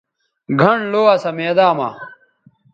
[0.59, 1.89] گھنڑ لو اسا میداں مہ